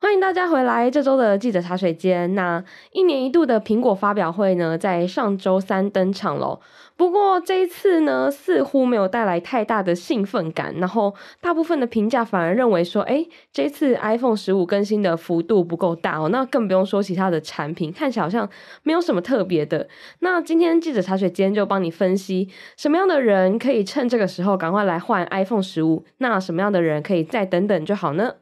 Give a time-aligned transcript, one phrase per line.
[0.00, 2.32] 欢迎大家回来这周的记者茶水间。
[2.36, 2.62] 那
[2.92, 6.60] 一年一度的苹果发表会呢，在上周三登场了。
[6.96, 10.72] 不过这一次呢，似乎没有带来太大的兴奋感。
[10.76, 16.28] 然后大部分的评价反而认为说，诶，这次 iPhone 十五更新的幅度不够大哦。
[16.28, 18.48] 那更不用说其他的产品，看起来好像
[18.84, 19.88] 没有什么特别的。
[20.20, 26.04] 那今天记者茶水间就帮你分析，什么样的人可以趁这个时候赶快来换 iPhone 十五？
[26.18, 28.34] 那什么样的人可以再等等就好呢？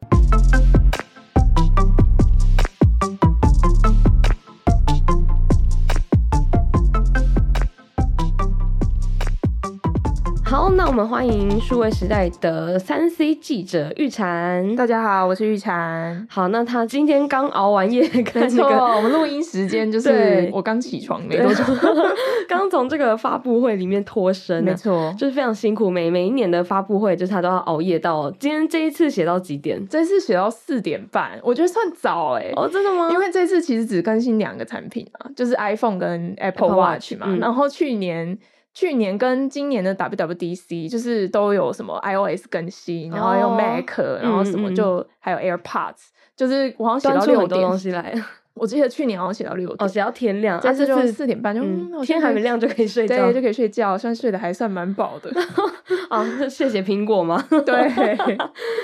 [10.97, 14.75] 们欢迎数位时代的三 C 记者玉婵。
[14.77, 16.27] 大家好，我是玉婵。
[16.27, 21.63] 好，那他今天刚熬完夜，跟那个，我们录音时间就是我刚起床没多久，
[22.49, 25.91] 刚从这个发布会里面脱身，没错，就是非常辛苦。
[25.91, 29.87] 每每一年的发布会，就是他都要熬夜到今天这一次写到几点？
[29.87, 32.53] 这次写到四点半，我觉得算早哎、欸。
[32.57, 33.11] 哦，真的吗？
[33.13, 37.27] 因为这次其实只更新两个产品啊，就是 iPhone 跟 Apple Watch 嘛。
[37.29, 38.39] 嗯、然后去年。
[38.77, 48.15] 去年跟今年的 WWDC 就是都有什么 iOS 更新，然后有 Mac，、哦、然后什么就、嗯、还有 AirPods，就是我好像写到六点东西来。
[48.53, 55.31] 我记得去年好像写到六点，哦，写到天亮，但是就四点半就、嗯、天还没亮就可以睡觉，对，就可以睡觉，算睡得还算蛮饱的。
[56.11, 57.43] 啊， 谢谢苹果吗？
[57.49, 57.75] 对。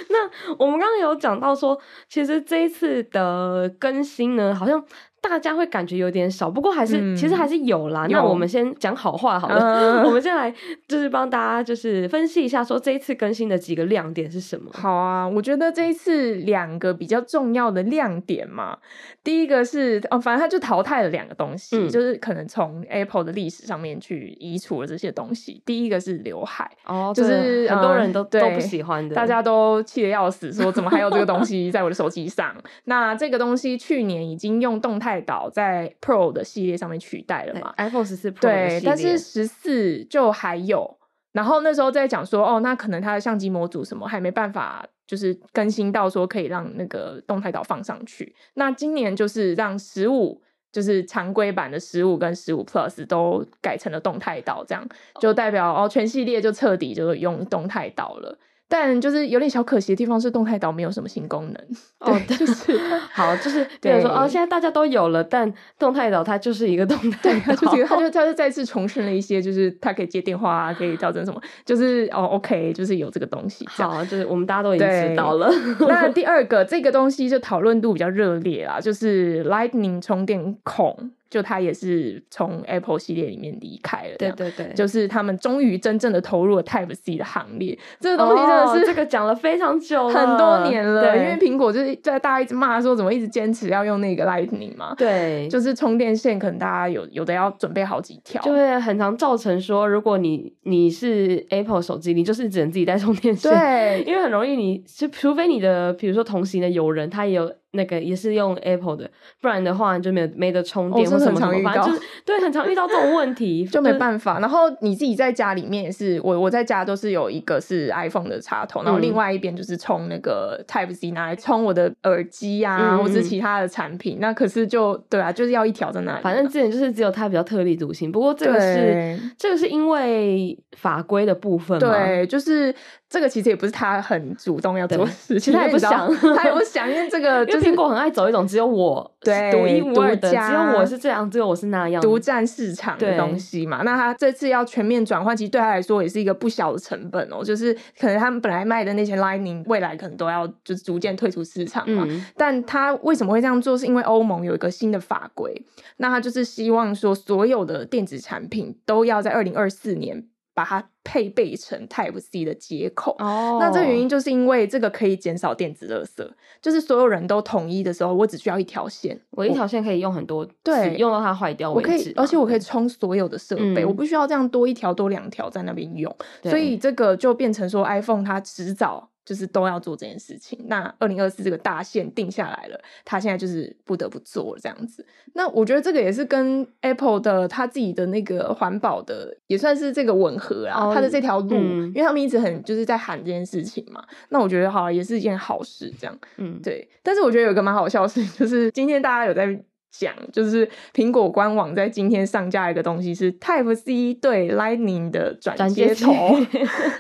[0.09, 4.83] 那我们刚刚有讲到说，其实这一次的更新呢，好像。
[5.23, 8.07] 大家会感觉有点少，不过还是、嗯、其实还是有啦。
[8.09, 10.53] 有那我们先讲好话好了，呃、 我们先来
[10.89, 14.69] 就是帮大家就是分析一下，说这一次更新的几个亮点是什么？
[14.75, 18.77] 好啊，我觉得这一次两个比较重要的亮点嘛，
[19.23, 25.63] 第一个是哦，反正他就淘汰了两个东西，嗯、就是可能从 Apple 的历史上面去移除了这些东西。
[25.65, 32.53] 第一个是刘海哦，就是很多人都、嗯、都不喜欢的，大家都气得要死，说怎么还有这个东西在我的手机上？
[32.87, 35.12] 那这个东西去年已经用动态。
[35.21, 40.99] 导在 Pro 的系列上面取代了嘛？iPhone 十四 Pro 对，但是十四就还有。
[41.33, 48.35] 然后那时候在讲说，哦，那可能它的相机模组什么还没办法，就是更新到说可以让那个动态岛放上去。
[48.55, 54.87] 那今年就是让十五，就是常规版的十五跟十五 Plus 都改成了动态岛，这样
[55.21, 58.39] 就代表哦，全系列就彻底就是用动态岛了。
[58.73, 61.55] 但就是有点小可惜的地方是，动态岛没有什么新功能。
[61.99, 62.79] 哦，就是
[63.13, 73.67] 好，就是比如说哦，现在大家都有了，但动态岛它就是一个动态它就它就它就再次重申了一些，就是它可以接电话啊，可以调整什么，就是哦，OK，就是有这个东西。
[73.69, 75.53] 好，就是我们大家都已经知道了。
[75.81, 81.11] 那第二个这个东西就讨论度比较热烈啦，就是 Lightning 充电孔。
[81.33, 87.79] 就他也是从 Apple 系列里面离开了，对对对，就是他们终于真正的投入了 Type C 的行列。
[88.01, 91.01] 这个东西真的是、哦、这个讲了非常久了， 很多年了。
[91.01, 107.51] 对因为苹果就是在大家一直骂说怎么一直坚持要用那个 Lightning 嘛，对，就是充电线可能大家有有的要准备好几条，就会很常造成说，如果你你是 Apple 手机，你就是只能自己带充电线，对，因为很容易你就除非你的比如说同行的友人他也有。
[107.73, 109.11] 那个也是用 Apple 的，
[109.41, 114.39] 不然的话就没有没得充电或什么什么，反正就是对，很常遇到这种问题， 就没办法。
[114.41, 124.19] 然后你自己在家里面也是，我我在家都是有一个是 iPhone 的插头，然后另外一边就是充那个 Type C 拿来充我的耳机啊，或是其他的产品。
[124.21, 126.23] 那可是就对啊，就是要一条在那里。
[126.23, 132.75] 反正之前就是只有它比较特立独行，不过这个是这个是因为法规的部分嘛，对，就是。
[133.13, 143.83] 这个其实也不是他很主动要做的事情，其实他也不想， 他也不想，因为这个 就是苹果很爱走一种只有我对独一无二的，家只有我是这样，只有我是那样，独占市场的东西嘛。
[143.83, 147.45] 那他这次要全面转换，其实对他来说也是一个不小的成本哦。
[147.45, 152.07] 就是可能他们本来卖的那些 Lightning，未来可能都要就是逐渐退出市场嘛。
[152.09, 153.77] 嗯、但他为什么会这样做？
[153.77, 155.55] 是因为欧盟有一个新的法规，
[155.99, 160.25] 那他就是希望说所有的电子产品都要在二零二四年。
[160.55, 166.29] 把它配备成 Type C 的接口哦，那这个原因就是因为这个可以减少电子垃圾，
[166.61, 179.09] 就是所有人都统一的时候，我只需要一条线，我一条线可以用很多，对，用到它坏掉为止，我可以，而且我可以充所有的设备，嗯、我不需要这样多一条多两条在那边用，所以这个就变成说 iPhone 它迟早。
[179.25, 180.59] 就是都要做这件事情。
[180.67, 185.07] 那二零二四这个大线定下来了，他现在就是不得不做这样子。
[185.35, 194.03] 那我觉得这个也是跟 Apple 的他自己的那个环保的也算是这个吻合啊，他、oh, 的这条路，嗯、因为他们一直很就是在喊这件事情嘛。
[194.29, 196.89] 那我觉得好也是一件好事，这样，嗯，对。
[197.03, 199.63] 但是我觉得有一个蛮好笑的事情，就是今天大家有在。
[199.95, 206.35] 讲就是苹果官网在今天上架一个东西是 Type C 对 Lightning 的转接头，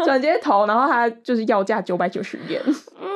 [0.05, 2.61] 转接头，然后它就是要价九百九十元。
[3.01, 3.09] 嗯，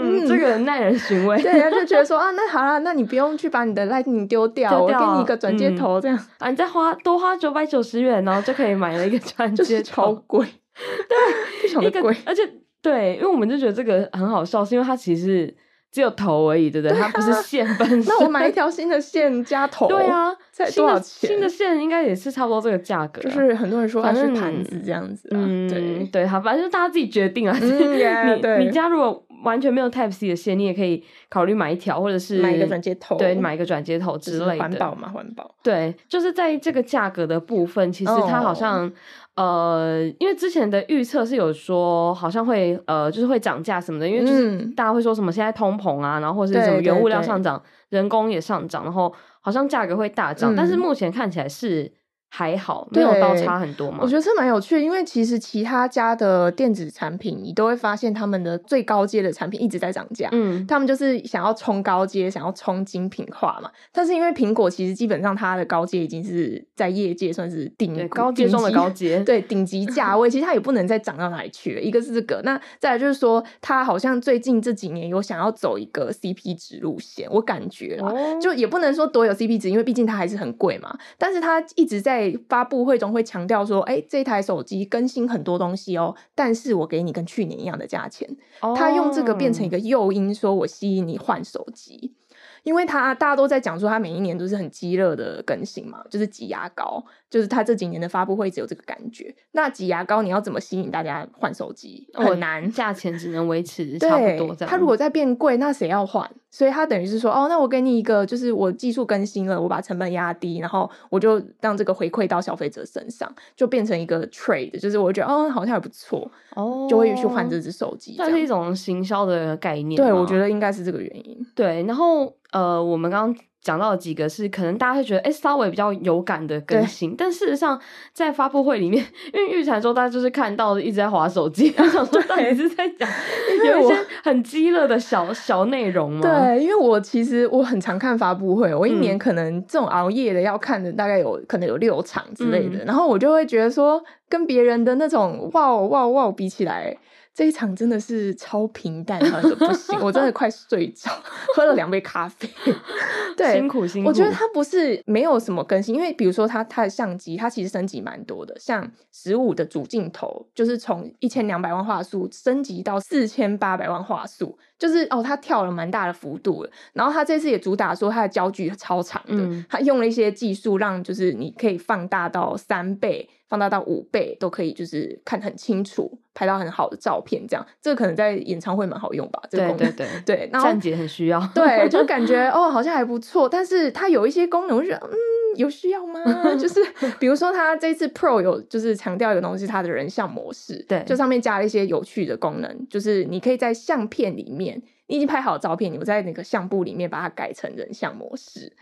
[0.00, 1.40] 嗯，这个耐人寻味。
[1.42, 10.46] 对，他就觉得说啊，那好啦，那你不用去把你的 Lightning 丢掉，丢掉我给你一个转接头，这样、嗯、啊，你再花多花九百九十元，然后就可以买了一个 转接头，超贵，
[11.08, 11.16] 对，
[11.62, 12.42] 非常的贵，而且
[12.82, 15.54] 对，因为我们就觉得这个很好笑，是因为它其实。
[15.92, 16.96] 只有头而已，对不对？
[16.96, 18.04] 它不是线本身。
[18.04, 21.28] 那我买一条新的线加头，对啊，才多少钱？
[21.28, 23.20] 新的线应该也是差不多这个价格。
[23.22, 27.58] 就是很多人说它是盘子这样子，嗯，对对，好，反正就大家自己决定啊。
[27.60, 34.58] 嗯、你你家如果完全没有 Type C 的线，你也可以考虑买一条，或者是买一个转接头，对，买一个转接头之类的。
[34.58, 35.54] 环保嘛，环保。
[35.62, 38.86] 对，就是在这个价格的部分，其实它好像。
[38.86, 38.92] 哦
[39.36, 49.10] 呃，因为之前的预测是有说好像会呃，就是会涨价什么的，因为就是大家会说什么现在通膨啊，然后或者是什么原物料上涨，人工也上涨，然后
[49.40, 51.90] 好像价格会大涨，嗯，但是目前看起来是。
[52.32, 53.98] 还好，没有到差很多嘛。
[54.00, 60.28] 我觉得这蛮有趣的，因为其实其他家的电子产品，你都会发现他们的最高阶的产品一直在涨价。
[60.30, 63.68] 嗯，他们就是想要冲高阶，想要冲精品化嘛。
[63.90, 71.80] 但是因为苹果其实基本上它的高阶已经是在业界算是顶高阶中的高阶， 对顶级价位，其实它也不能再涨到哪里去了。
[71.80, 80.96] 一个是这个，那再来就是说，它好像最近这几年有想要走一个 CP 值路线，我感觉啊，就也不能说多有 CP 值，因为毕竟它还是很贵嘛。
[81.18, 82.19] 但是它一直在。
[82.20, 88.28] 在发布会中会强调说，哎、欸，这台手机更新很多东西哦，但是我给你跟去年一样的价钱。
[88.60, 88.76] Oh.
[88.76, 92.14] 他用这个变成一个诱因，说我吸引你换手机。
[92.62, 99.34] 因为他大家都在讲说，他每一年都是很激热的更新嘛，就是挤牙膏，就是他这几年的发布会只有这个感觉。
[99.52, 102.06] 那挤牙膏，你要怎么吸引大家换手机？
[102.12, 104.68] 很难，价钱只能维持差不多这样。
[104.68, 106.28] 它如果再变贵，那谁要换？
[106.50, 119.96] 所以它等于是说，哦，那我给你一个，就是我技术更新了，我把成本压低，然后我就让这个回馈到消费者身上，就变成一个 trade，就是我觉得哦，好像还不错，哦，就会去换这只手机，算是一种行销的概念。
[119.96, 121.46] 对，我觉得应该是这个原因。
[121.54, 122.34] 对，然后。
[122.52, 127.78] 呃，我们刚刚讲到的几个是可能大家会觉得，哎，稍微比较有感的更新，但事实上
[128.12, 129.04] 在发布会里面，
[129.34, 133.08] 因为预产周大家就是看到一直在划手机， 想说到底是在讲
[133.66, 136.20] 有一些很激烈的小小内容吗？
[136.22, 146.96] 对，因为我其实我很常看发布会，我一年可能这种熬夜的要看的大概有可能有六场之类的，嗯、然后我就会觉得说，跟别人的那种哇哇哇比起来。
[147.32, 151.08] 这一场真的是超平淡，好像不行，我真的 快睡着，
[151.54, 152.46] 喝了两杯咖啡。
[153.36, 154.08] 对，辛苦辛苦。
[154.08, 166.70] 我觉得它不是没有什么更新，因为比如说它它的相机，它其实升级蛮多的，像十五的主镜头，就是从一千两百万画素升级到四千八百万画素，就是哦，他跳了蛮大的幅度了。
[166.92, 173.28] 然后他这次也主打说他的焦距超长的，嗯，它用了一些技术让就是你可以放大到三倍。
[173.50, 179.42] 放大到五倍都可以，就是看很清楚，拍到很好的照片，这样这个可能在演唱会蛮好用吧？
[179.50, 183.48] 这个功能，对对对对，站姐很需要，对，就感觉 哦，好像还不错。
[183.48, 185.10] 但是它有一些功能，我觉得嗯，
[185.56, 186.22] 有需要吗？
[186.58, 186.80] 就是
[187.18, 194.82] 比如说，它这次 Pro 有就是强调一个东西，它的人像模式，对，就上面加了一些有趣的功能，就是你可以在相片里面。
[195.06, 198.72] 你已经拍好照片，你我在那个相簿里面把它改成人像模式，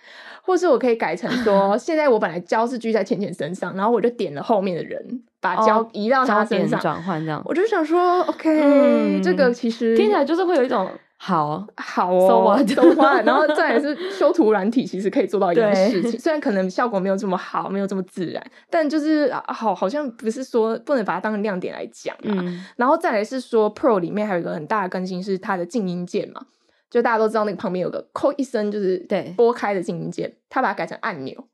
[0.42, 7.42] 或是我可以改成说， 现在我本来焦是聚在浅浅身上，然后我就点了后面的人，把焦移到他身上，转换这样。
[7.46, 10.90] 我就想说，OK，嗯，这个其实听起来就是会有一种。
[11.18, 11.66] 好。
[11.76, 22.42] 好哦，收完收完， 然后再来是修图软体，其实可以做到一件事情，虽然可能效果没有这么好，没有这么自然，但就是好，好像不是说不能把它当成亮点来讲嘛。
[22.46, 26.46] 嗯、然后再来是说，Pro 里面还有一个很大的更新是它的静音键嘛，
[26.88, 29.34] 就大家都知道那个旁边有个扣一声就是对。
[29.36, 31.44] 拨开的静音键，它把它改成按钮，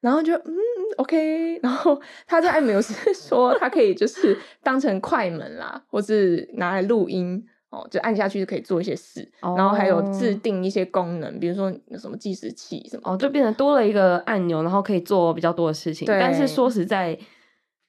[0.00, 0.54] 然后就嗯
[0.96, 7.46] OK，然后它这按钮是说它可以就是当成快门啦，或是拿来录音。
[7.70, 16.04] 哦，就按下去就可以做一些事，哦、然后还有制定一些功能，比如说有什么计时器什么，哦，就变成多了一个按钮，然后可以做比较多的事情。
[16.06, 17.16] 但是说实在，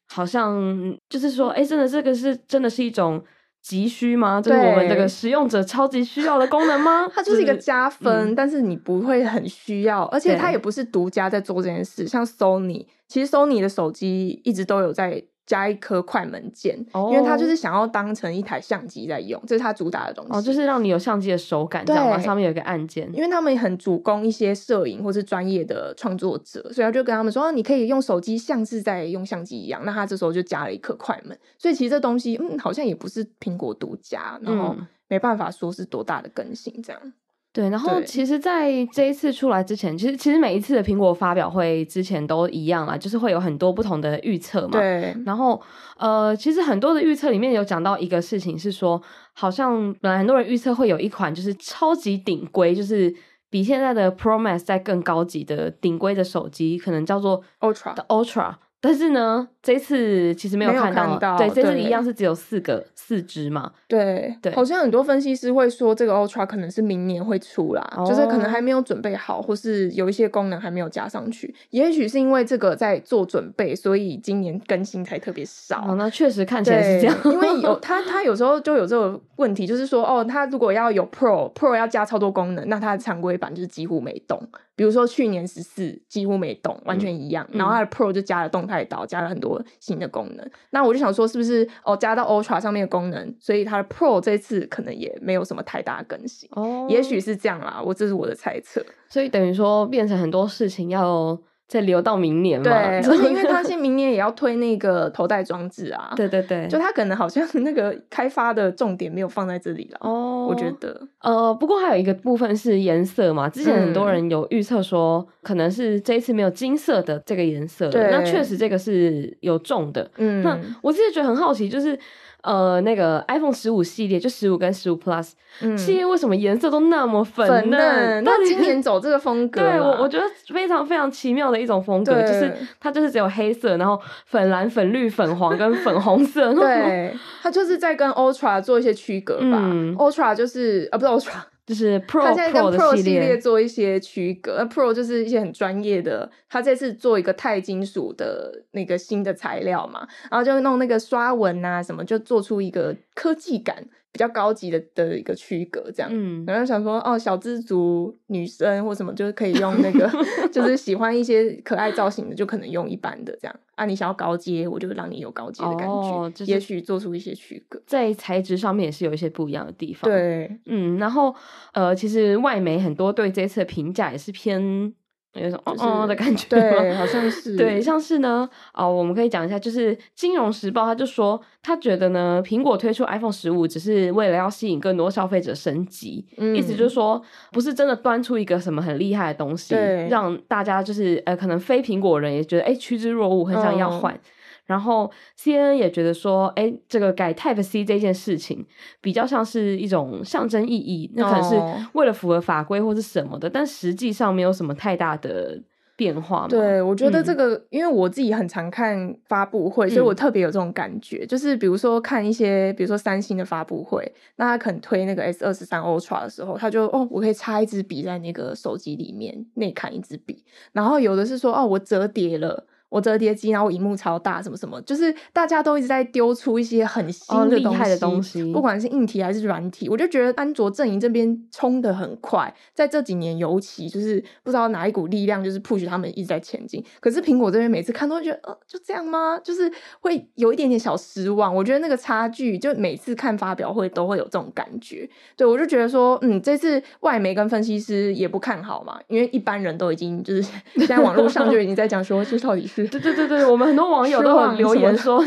[0.08, 3.24] 好像就是说，哎，真的这个是真的是一种
[3.64, 4.40] 急需吗？
[4.40, 7.08] 这、是我们这个使用者超级需要的功能吗？
[7.12, 12.08] 它就是一个加分，就是嗯、但是你不会很需要，而且它也不是独家在做这件事。
[12.08, 15.24] 像 Sony，其实 Sony 的手机一直都有在。
[15.46, 17.12] 加一颗快门键，oh.
[17.12, 20.32] 因为它就是想要当成一台相机在用，这是它主打的东西。
[20.32, 22.18] 哦，oh, 就是让你有相机的手感，这样吗？
[22.18, 23.10] 上面有一个按键。
[23.14, 29.82] 因为他们很主攻一些摄影或是专业的创作者，所以他就跟他们说，你可以用手机像是在用相机一样。
[29.84, 34.76] 那他这时候就加了一颗快门，所以其实这东西，嗯，好像也不是苹果独家，然后
[35.08, 37.14] 没办法说是多大的更新这样。
[37.54, 44.80] 对，然后其实在这一次出来之前，其实其实每一次的苹果发表会之前都一样啦，就是会有很多不同的预测嘛。
[44.80, 45.14] 对。
[45.26, 45.62] 然后
[45.98, 49.02] 呃，其实很多的预测里面有讲到一个事情是说，
[49.34, 53.14] 好像本来很多人预测会有一款就是超级顶规，就是
[53.50, 58.56] 比现在的 Pro Max 在更高级的顶规的手机，可能叫做 Ultra 的 Ultra。
[58.84, 63.72] 但是呢，这次其实没有看到，看到对，这次一样是只有四个四只嘛。
[63.88, 71.54] 对对，好像很多分析师会说这个 Ultra 可能是明年会出啦，哦，就是可能还没有准备好，或是有一些功能还没有加上去。
[71.70, 75.86] 也许是因为这个在做准备，所以今年更新才特别少。
[75.88, 84.42] 哦，那确实看起来是这样，因为有 它，它有时候就有这个问题，就是说，哦，它如果要有 Pro Pro 要加超多功能，那它的常规版就是几乎没动。
[84.82, 90.52] 比如说去年十四几乎没动，完全一样，嗯、然后它的 Pro 就加了动态岛，加了很多新的功能。
[90.72, 96.50] 那我就想说，是不是哦加到 Ultra 上面的功能，所以它的 Pro 这次可能也没有什么太大更新。
[96.54, 98.84] 哦，也许是这样啦，我这是我的猜测。
[99.08, 101.40] 所以等于说变成很多事情要。
[101.72, 102.70] 再留到明年嘛？
[103.24, 106.12] 因为他现明年也要推那个头戴装置啊。
[106.18, 109.98] 对对对，就他可能好像那个开发的重点没有放在这里了。
[110.02, 113.48] 哦，我觉得，呃，不过还有一个部分是颜色嘛。
[113.48, 117.88] 之前很多人有预测说，可能是这一次没有金色的这个颜色。
[117.90, 120.12] 对，那确实这个是有重的。
[120.18, 121.98] 嗯，那我自己觉得很好奇，就是。
[122.42, 125.32] 呃，那个 iPhone 十五系列就十五跟十五 Plus、
[125.62, 127.62] 嗯、系列为什么颜色都那么粉嫩？
[127.70, 136.54] 粉嫩，那今年走这个风格，对我我觉得非常非常奇妙的一种风格，就是它就是只有黑色，然后粉蓝、粉绿、粉黄跟粉红色。
[136.56, 139.60] 对，它就是在跟 Ultra 做一些区隔吧。
[139.62, 141.42] 嗯、Ultra 就是啊，不是 Ultra。
[141.72, 153.86] 就是 Pro，他现在跟 Pro 系列做一些区隔，那 Pro 就是一些很专业的，他这次做一个钛金属的那个新的材料嘛，然后就弄那个刷纹啊什么，就做出一个科技感。
[154.12, 160.10] 比较高级的的一个区隔，这样，嗯，然后想说，哦，小资族女生或什么，就是可以用那个，
[160.52, 163.56] 就是喜欢一些可爱造型的，就可能用一般的这样。
[163.76, 170.12] 啊，你想要高阶，我就让你有高阶的感觉，哦就是、也许做出一些区隔，在材质上面也是有一些不一样的地方。
[170.12, 171.34] 对，嗯，然后
[171.74, 174.94] 呃，其实外媒很多对这次的评价也是偏。
[175.34, 187.22] 有一种哦哦的感觉，对，好像是 对，像是呢，哦，我们可以讲一下，就是《金融时报》他就说，他觉得呢，苹果推出 iPhone 十五只是为了要吸引更多消费者升级，嗯，意思就是说，
[187.52, 189.74] 不是真的端出一个什么很厉害的东西，
[190.10, 194.14] 让大家就是呃，可能非苹果人也觉得哎趋之若鹜，很想要换。
[194.14, 194.20] 嗯
[194.66, 198.66] 然后 CNN 也觉得说，哎，这个改 Type C 这件事情
[199.02, 205.62] 比较像是一种象征意义，那可能是为了符合法规或是什么的，但实际上没有什么太大的
[205.98, 206.48] 变化嘛。
[206.48, 222.66] 对，我觉得这个，嗯、因为我自己很常看发布会，所以我特别有这种感觉，嗯、就是比如说看一些，比如说三星的发布会，那他肯推那个 S 二十三 Ultra 的时候，他就哦，我可以插一支笔在那个手机里面，内嵌一支笔，然后有的是说哦，我折叠了。
[222.92, 236.84] 我折叠机，然后荧幕超大，什么什么，就是大家都一直在丢出一些很新的东西，哦、厉害的东西，不管是硬体还是软体，我就觉得安卓阵营这边冲得很快，在这几年尤其就是不知道哪一股力量就是 push 他们一直在前进。
[237.00, 239.40] 可是苹果这边每次看都会觉得，呃，就这样吗？
[239.42, 239.72] 就是
[240.02, 241.56] 会有一点点小失望。
[241.56, 245.10] 我觉得那个差距，就每次看发表会都会有这种感觉。
[245.38, 250.42] 对，我就觉得说，嗯，这次外媒跟分析师也不看好嘛，因为一般人都已经就是
[250.76, 252.81] 现在网络上就已经在讲说，这到底是。
[252.88, 255.24] 对对对对，我们很多网友都有留言说，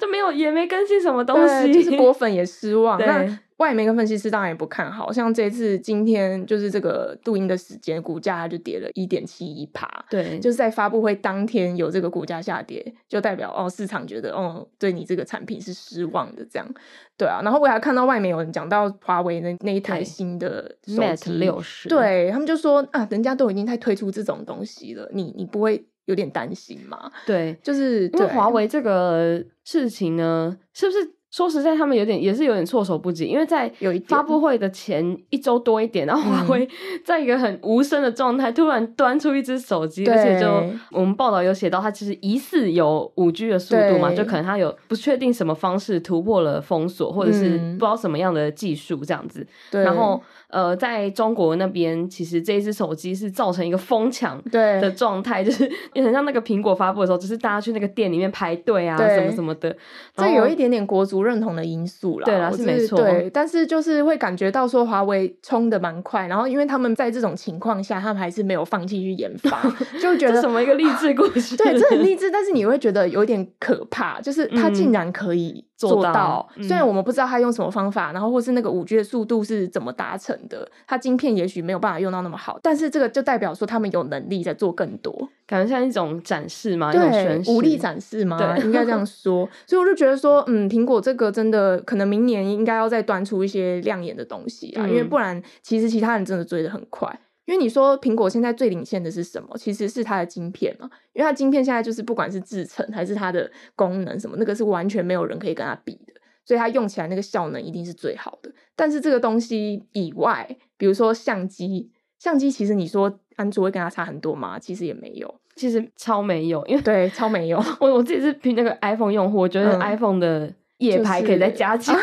[0.00, 2.98] 就没有也没更新什么东西，就是果粉也失望。
[2.98, 3.26] 那
[3.58, 9.88] 外媒跟分析师当然也不看好，像这次今天就是这个录音的时间，股价就跌了一点七一趴。
[10.10, 16.68] 对，就是在发布会当天有这个股价下跌，就代表哦市场觉得哦对你这个产品是失望的这样。
[17.16, 25.86] 对啊，然后我还看到外面有人讲到华为那那一台新的 Mate 六十对他们就说啊，人家都已经在推出这种东西了，你你不会。
[26.06, 27.10] 有点担心嘛？
[27.26, 31.14] 对，就是因为华为这个事情呢，是不是？
[31.34, 33.68] 说实在，他们有点也是有点措手不及，因为在
[34.06, 36.68] 发布会的前一周多一点，然后华为
[37.04, 40.46] 在一个很无声的状态，突然端出一只手机，而且就
[40.92, 49.44] 我们报道有写到，它其实疑似有五 G 的速度嘛，就可能它有不确定什么方式突破了封锁，或者是不知道什么样的技术这样子。
[49.82, 59.76] 然后呃，在中国那边，其实这一只手机是造成一个疯抢的状态，就是也很像那个苹果发布的时候，只是大家去那个店里面排队啊，什么什么的，
[60.14, 62.98] 这有一点点国足认同的因素啦，对啦，是没错。
[62.98, 69.60] 对，但是就是会感觉到说华为冲的蛮快，然后因为他们在这种情况下，他们还是没有放弃去研发，
[70.00, 71.56] 就觉得什么一个励志故事。
[71.58, 76.48] 对，这很励志，但是你会觉得有点可怕，就是他竟然可以做到。
[76.56, 89.48] 嗯、做到虽然我们不知道他用什么方法，然后或是那个五 G 的速度是怎么达成的，它晶片也许没有办法用到那么好，但是这个就代表说他们有能力在做更多，感觉像一种展示嘛，对，武力展示嘛，对，应该这样说。
[89.66, 97.18] 所以我就觉得说，嗯，苹果这个真的可能明年应该要再端出一些亮眼的东西啊，嗯、因为不然其实其他人真的追得很快。
[97.46, 99.56] 因为你说苹果现在最领先的是什么？
[99.58, 100.88] 其实是它的晶片嘛。
[101.12, 108.50] 因为它晶片现在就是不管是制成还是它的功能什么，那个是完全没有人可以跟它比的，所以它用起来那个效能一定是最好的。
[108.74, 114.58] 但是这个东西以外，比如说相机，相机其实你说安卓会跟它差很多吗？
[114.58, 117.62] 其实也没有，其实超没有，因为对超没有。
[117.78, 120.54] 我我自己是凭那个 iPhone 用户，我觉得 iPhone 的、嗯。
[120.84, 121.94] 夜拍可以再加强，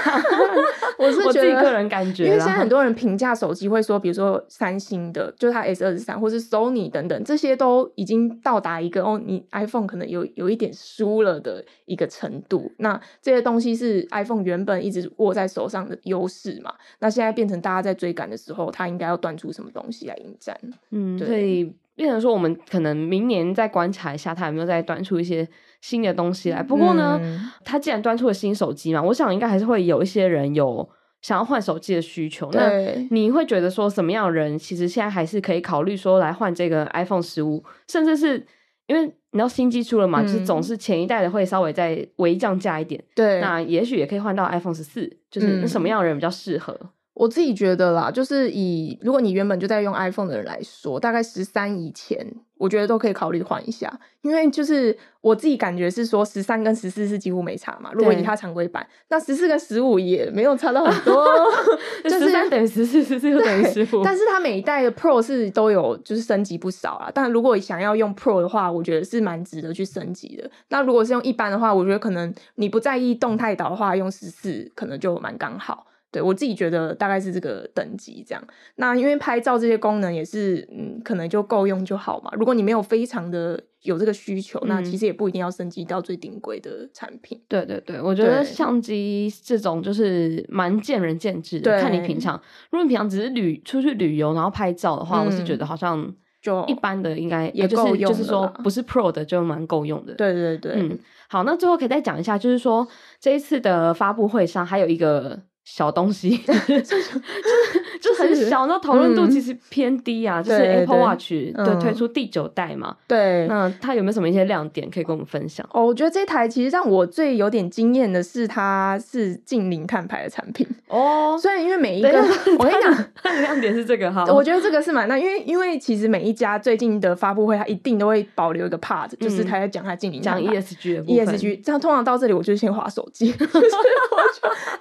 [0.97, 12.71] 我是觉得我自己个人感觉，因为现在很多人评价手机会说，比如说三星的，就是它 S 二十三，或是 Sony 等等，这些都已经到达一个哦，你 iPhone 可能有有一点输了的一个程度。
[12.77, 16.73] 那这些东西是 iPhone 原本一直握在手上的优势嘛？
[16.99, 20.55] 那现在变成大家在追赶的时候，它应该要端出什么东西来迎战？
[20.91, 21.27] 嗯，对。
[21.27, 25.47] 所以变成说，我们可能明年再观察一下，它有没有再端出一些。
[25.81, 27.19] 新的东西来，不过呢，
[27.65, 30.87] 他、嗯、既然端出了新手机嘛，我想应该还是会有一些人有
[31.21, 32.49] 想要换手机的需求。
[32.53, 32.69] 那
[33.09, 38.45] 你会觉得说，什么样的人其实现在还是可以考虑说来换这个 iPhone 十五，甚至是
[38.87, 43.03] 因为你知道新机出了嘛，嗯、就是总是前一代的会稍微再微降价一点。
[43.15, 46.77] 对，那也许也可以换到 iPhone 十四，就是什么样的人比较适合？
[46.79, 52.25] 嗯我自己觉得啦，就是以如果你原本就在用 iPhone 的人来说，大概十三以前，
[52.61, 53.91] 我觉得都可以考虑换一下。
[54.21, 57.89] 因为就是我自己感觉是说，十三跟十四是几乎没差嘛。
[57.93, 61.27] 如果以它常规版，那十四跟十五也没有差到很多，
[62.03, 64.03] 就是十三等于十四，十四又等于十五。
[64.03, 67.11] 但是它每一代的 Pro 是都有就是升级不少啊。
[67.11, 70.49] 但如果想要用 Pro 的话，我觉得是蛮值得去升级的。
[70.69, 75.87] 那如果是用一般的话，我觉得可能你不在意动态岛的话，用十四可能就蛮刚好。
[76.11, 78.43] 对，我自己觉得大概是这个等级这样。
[78.75, 82.29] 那因为拍照这些功能也是，嗯，可能就够用就好嘛。
[82.33, 87.41] 如果你没有非常的有这个需求，嗯、那其实也不一定要升级到最顶贵的产品。
[87.47, 92.35] 对对对，我觉得相机这种就是蛮见仁见智的，看你平常。
[92.71, 100.13] 如果你平常只是旅出去旅游然后拍照的话，嗯、我是觉得好像就一般的应该也够用，就是说不是 Pro 的就蛮够用的。
[100.15, 102.85] 对对对，嗯，好，那最后可以再讲一下，就是说
[103.17, 105.39] 这一次的发布会上还有一个。
[105.63, 106.37] 小东西，
[106.83, 107.21] 就是
[108.01, 110.41] 就很小，那讨论度其实偏低啊。
[110.41, 115.65] 就是 Apple Watch 对推出第九代嘛，对，那它有没有什么一些亮点可以跟我们分享？
[115.71, 121.37] 哦，我觉得这台其实让我最有点惊艳的是，它是近零碳排的产品哦。
[121.41, 122.09] 所以因为每一个，
[122.57, 124.25] 我跟你讲，它的亮点是这个哈。
[124.33, 131.03] 我觉得这个是蛮那，因为因为其实每一家最近的发布会，它一定都会保留一个 part，就是它在讲它近零讲 ESG 的。
[131.03, 133.33] ESG，这样通常到这里我就先划手机。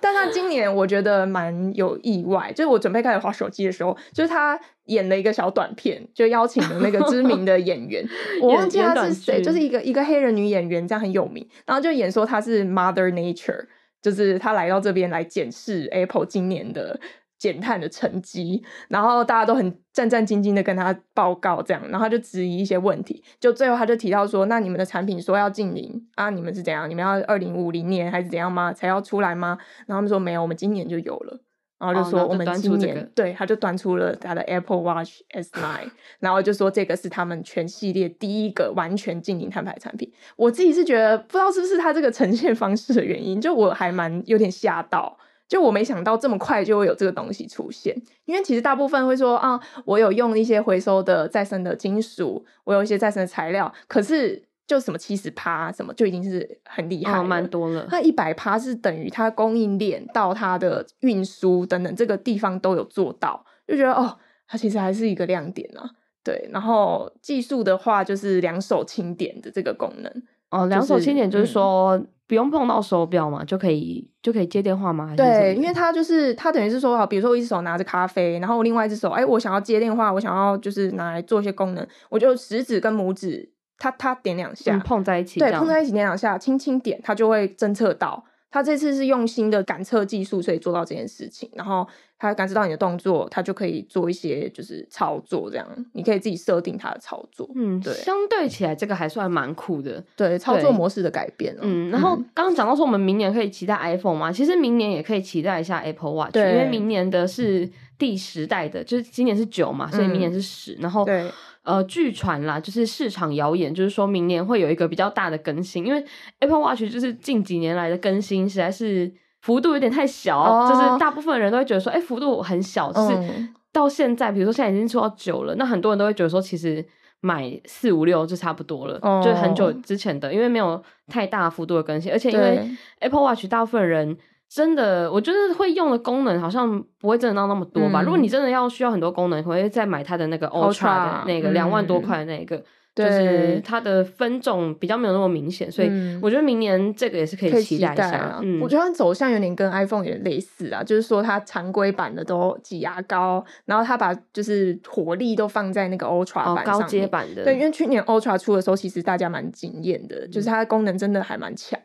[0.01, 8.04] 但他今年我觉得蛮有意外，就是我准备开始划手机的时候，就是他演了一个小短片，就邀请了那个知名的演员，
[8.42, 13.66] 我忘记他是谁，就是一个一个黑人女演员，这样很有名，然后就演说她是 Mother Nature，
[14.02, 16.98] 就是他来到这边来检视 Apple 今年的。
[17.40, 26.88] 减碳的成绩，然后大家都很战战兢兢的跟他报告，这样，然后他就质疑一些问题，就最后他就提到说，那你们的产品说要禁零啊，你们是怎样？
[26.88, 28.74] 你们要二零五零年还是怎样吗？
[28.74, 29.57] 才要出来吗？
[29.87, 31.40] 然后他们说没有，我们今年就有了，
[31.79, 40.12] 然后就说我们今年、哦这个、对，他就端出了他的 Apple Watch S9， 然后就说这个是他们全系列第一个完全禁零碳排的产品。
[40.37, 45.16] 我自己是觉得不知道是不是他这个呈现方式的原因，就我还蛮有点吓到。
[45.50, 47.92] 就我没想到这么快就会有这个东西出现，
[48.24, 57.84] 因为其实大部分会说啊，我有用一些回收的再生的金属，我有一些再生的材料，可是就什么七十趴什么就已经是很厉害了，蛮、哦、多了。
[57.90, 65.90] 它一百趴是等于它供应链到它的运输等等这个地方都有做到，就觉得哦，它其实还是一个亮点啊。
[66.22, 70.22] 对，然后技术的话就是两手轻点的这个功能。
[70.50, 71.96] 哦，两手轻点就是说。
[71.96, 75.12] 嗯不用碰到手表嘛，就可以就可以接电话吗？
[75.16, 88.22] 对，因为它就是它等于是说，比如说我一只手拿着咖啡，然后我另外一只手，哎，我想要接电话，我想要就是拿来做一些功能，我就食指跟拇指，它它点两下，嗯，碰在一起，对，碰在一起点两下，轻轻点，它就会侦测到。
[88.50, 91.48] 他这次是用新的感测技术，所以做到这件事情。
[91.54, 91.86] 然后
[92.18, 97.48] 他感知到你的动作，他就可以做一些就是操作，这样你可以自己设定他的操作。
[97.54, 100.02] 嗯，对，相对起来这个还算蛮酷的。
[100.16, 101.56] 对，操作模式的改变。
[101.60, 110.78] 嗯，然后刚刚讲到说我们明年可以期待 iPhone 吗，其实明年也可以期待一下 Apple Watch，因为明年的是第十代的，就是今年是九嘛，所以明年是十，嗯。
[110.80, 111.30] 然后对。
[111.62, 116.03] 呃，据传啦，就是市场谣言，就是说明年会有一个比较大的更新，因为
[116.38, 122.90] Apple Watch 就是近几年来的更新实在是幅度有点太小，哦、就是大部分人都会觉得说，哎、欸，幅度很小。
[122.90, 126.83] 就是到现在，比如说现在已经出到九了，那很多人都会觉得说，其实
[127.20, 132.66] 买四五六就差不多了，哦、就是很久之前的，因为没有太大幅度的更新，而且因为
[133.01, 134.16] Apple Watch 大部分人。
[134.52, 138.02] 真的，我觉得会用的功能好像不会真的到那么多吧。
[138.02, 142.64] 嗯、如果你真的要需要很多功能，可能会再买它的那个 Ultra 的那个两万多块的那个，嗯、
[142.96, 145.88] 就是它的分众比较没有那么明显，所以
[146.20, 148.10] 我觉得明年这个也是可以期待一下。
[148.10, 157.44] 啊嗯、我觉得它走向有点跟 iPhone 也类似啊，就是说它常规版的都挤牙膏，然后它把就是火力都放在那个 Ultra 版上、哦、高阶版的。
[157.44, 161.78] 对，因为去年 Ultra 出的时候，其实大家蛮惊艳的，就是它的功能真的还蛮强。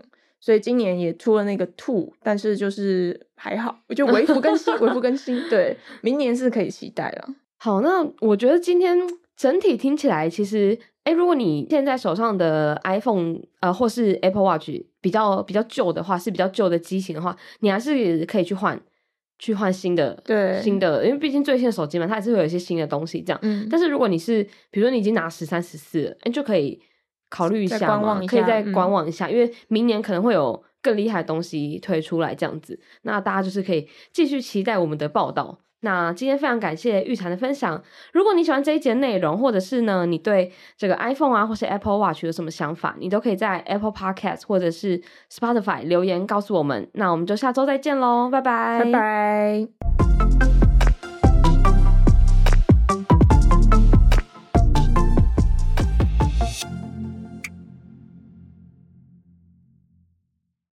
[0.45, 5.41] 所以今年也出了那个 Two，但是就是还好，我就微幅更新，微幅更新。
[5.49, 7.29] 对，明年是可以期待了。
[7.57, 8.95] 好，那我觉得今天
[9.35, 14.69] 整体听起来，其实，哎、欸，如果你现在手上的 iPhone 呃，或是 Apple Watch
[15.01, 18.79] 比较比较旧的话，是比较旧的机型的话，你还是可以去换，
[19.39, 23.39] 去换新的，对，新的，因为毕竟最新的手机嘛，它还是会有一些新的东西这样。
[23.41, 23.67] 嗯。
[23.67, 26.79] 但是如果你是，比如说你已经拿十三、十四了，哎，就可以。
[27.29, 35.59] 考虑一下嘛，可以再观望一下，嗯、因为明年可能会有更厉害的东西推出来，这样子，那大家就是可以继续期待我们的报道。
[35.81, 37.79] 那今天非常感谢玉婵的分享。
[38.11, 44.99] 如果你喜欢这一节内容，或者是呢，你对这个 iPhone 啊，或是 Apple Watch 有什么想法，你都可以在 Apple Podcast 或者是
[45.31, 46.89] Spotify 留言告诉我们。
[46.93, 50.64] 那我们就下周再见喽，拜拜，拜拜。